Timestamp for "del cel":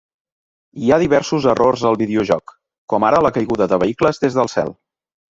4.41-4.73